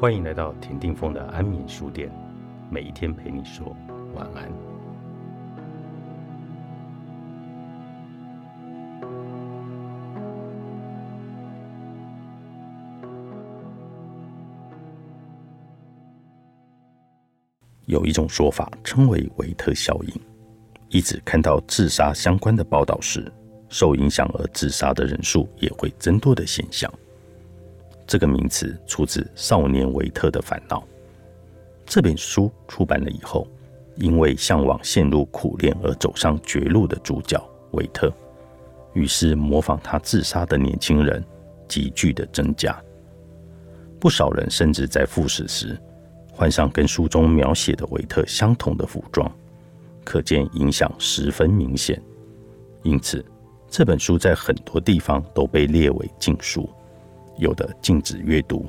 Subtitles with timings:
[0.00, 2.10] 欢迎来到田定峰的安眠书店，
[2.70, 3.76] 每一天陪你说
[4.14, 4.50] 晚安。
[17.84, 20.20] 有一种说法称为维特效应，
[20.88, 23.30] 一直看到自杀相关的报道时，
[23.68, 26.90] 受影响而自杀的人数也会增多的现象。
[28.10, 30.80] 这个名词出自《少年维特的烦恼》
[31.86, 33.46] 这本书出版了以后，
[33.94, 38.12] 因为向往陷入苦恋而走上绝路的主角维特，
[38.94, 41.24] 于是模仿他自杀的年轻人
[41.68, 42.76] 急剧的增加。
[44.00, 45.80] 不少人甚至在赴死时
[46.32, 49.30] 换上跟书中描写的维特相同的服装，
[50.02, 52.02] 可见影响十分明显。
[52.82, 53.24] 因此，
[53.68, 56.68] 这本书在很多地方都被列为禁书。
[57.40, 58.66] 有的禁止阅读，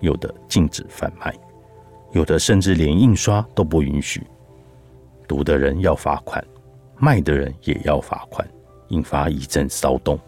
[0.00, 1.32] 有的禁止贩卖，
[2.12, 4.26] 有的甚至连印刷都不允许。
[5.28, 6.42] 读的人要罚款，
[6.98, 8.48] 卖的人也要罚款，
[8.88, 10.18] 引发一阵骚动。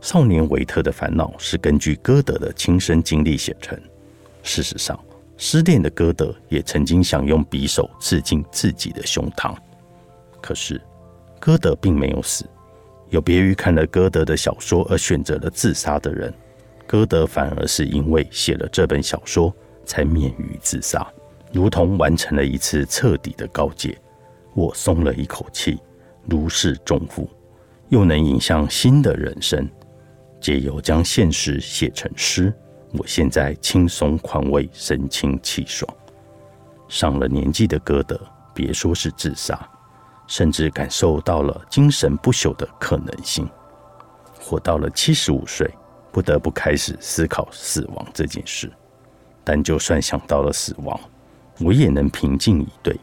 [0.00, 3.78] 少年维特的烦恼是根据歌德的亲身经历写成。
[4.42, 4.98] 事实上，
[5.36, 9.54] 失恋的歌德也曾经想用匕首刺进自己的胸膛。
[10.40, 10.80] 可是，
[11.38, 12.46] 歌德并没有死。
[13.10, 16.32] 有别于看了歌德的小说而选择了自杀的人。
[16.86, 21.06] 歌德反而是因为写了这本小说，才免于自杀，
[21.52, 23.98] 如同完成了一次彻底的告诫。
[24.54, 25.80] 我松了一口气，
[26.26, 27.28] 如释重负，
[27.88, 29.68] 又能引向新的人生。
[30.40, 32.52] 借由将现实写成诗，
[32.92, 35.90] 我现在轻松宽慰，神清气爽。
[36.88, 38.20] 上了年纪的歌德，
[38.52, 39.58] 别说是自杀，
[40.26, 43.48] 甚至感受到了精神不朽的可能性。
[44.38, 45.72] 活到了七十五岁。
[46.12, 48.70] 不得不开始思考死亡这件事，
[49.42, 51.00] 但就算想到了死亡，
[51.58, 52.94] 我也能平静以对，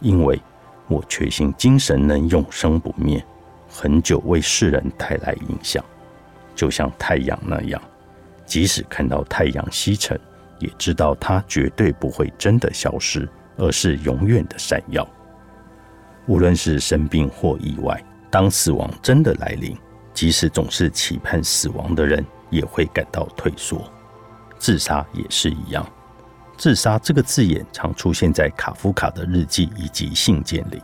[0.00, 0.40] 因为
[0.86, 3.22] 我确信精神能永生不灭，
[3.68, 5.84] 很久为世人带来影响，
[6.54, 7.82] 就像太阳那样，
[8.46, 10.18] 即使看到太阳西沉，
[10.60, 15.06] 也知道它绝对不会真的消失，而是永远的闪耀。
[16.26, 19.76] 无论是生病或意外，当死亡真的来临。
[20.18, 23.88] 即使总是期盼死亡的人，也会感到退缩。
[24.58, 25.88] 自杀也是一样。
[26.56, 30.82] 自杀这个字眼常出现在卡夫卡的日记以及信件里。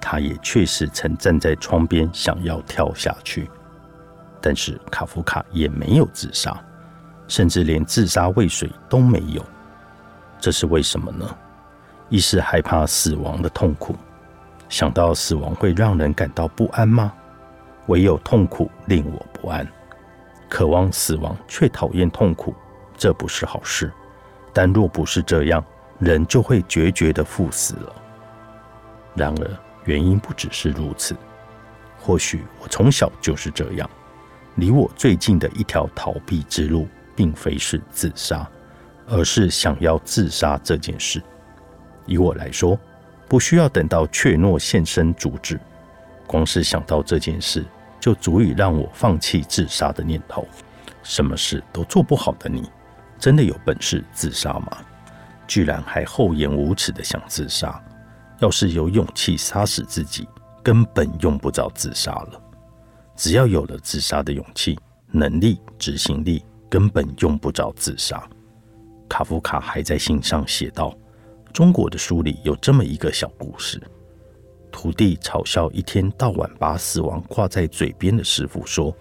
[0.00, 3.48] 他也确实曾站在窗边想要跳下去，
[4.40, 6.60] 但是卡夫卡也没有自杀，
[7.28, 9.44] 甚至连自杀未遂都没有。
[10.40, 11.24] 这是为什么呢？
[12.08, 13.94] 一是害怕死亡的痛苦，
[14.68, 17.12] 想到死亡会让人感到不安吗？
[17.88, 19.66] 唯有痛苦令我不安，
[20.48, 22.54] 渴望死亡却讨厌痛苦，
[22.96, 23.92] 这不是好事。
[24.52, 25.62] 但若不是这样，
[25.98, 27.94] 人就会决绝的赴死了。
[29.14, 29.50] 然而，
[29.84, 31.16] 原因不只是如此。
[31.98, 33.88] 或许我从小就是这样。
[34.54, 38.48] 离我最近的一条逃避之路，并非是自杀，
[39.06, 41.22] 而是想要自杀这件事。
[42.06, 42.78] 以我来说，
[43.28, 45.60] 不需要等到怯懦现身阻止，
[46.26, 47.64] 光是想到这件事。
[48.00, 50.46] 就足以让我放弃自杀的念头。
[51.02, 52.68] 什么事都做不好的你，
[53.18, 54.78] 真的有本事自杀吗？
[55.46, 57.82] 居然还厚颜无耻的想自杀！
[58.40, 60.28] 要是有勇气杀死自己，
[60.62, 62.40] 根本用不着自杀了。
[63.16, 64.78] 只要有了自杀的勇气、
[65.10, 68.22] 能力、执行力，根本用不着自杀。
[69.08, 70.94] 卡夫卡还在信上写道
[71.52, 73.82] ：“中国的书里有这么一个小故事。”
[74.70, 78.94] 徒弟嘲笑一天到晚把死亡挂在嘴边的师傅说：“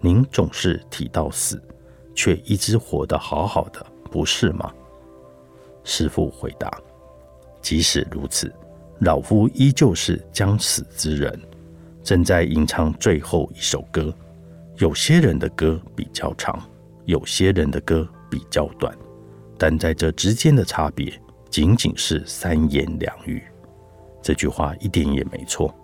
[0.00, 1.60] 您总是提到死，
[2.14, 4.72] 却一直活得好好的，不是吗？”
[5.84, 6.70] 师傅回答
[7.60, 8.52] ：“即使如此，
[9.00, 11.40] 老夫依旧是将死之人，
[12.02, 14.14] 正在吟唱最后一首歌。
[14.76, 16.62] 有些人的歌比较长，
[17.06, 18.96] 有些人的歌比较短，
[19.58, 21.12] 但在这之间的差别，
[21.50, 23.42] 仅仅是三言两语。”
[24.28, 25.74] 这句话一点也没错，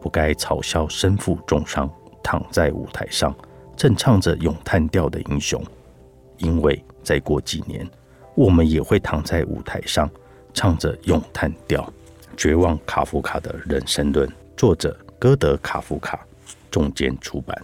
[0.00, 1.86] 不该嘲笑身负重伤
[2.22, 3.36] 躺在舞台上
[3.76, 5.62] 正唱着咏叹调的英雄，
[6.38, 7.86] 因为再过几年，
[8.34, 10.08] 我们也会躺在舞台上
[10.54, 11.86] 唱着咏叹调。
[12.38, 14.26] 绝望卡夫卡的人生论，
[14.56, 16.26] 作者歌德卡夫卡，
[16.70, 17.54] 中间出版。